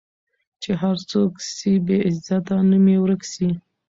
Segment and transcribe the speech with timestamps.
[0.61, 3.49] چي هر څوک سي بې عزته نوم یې ورک سي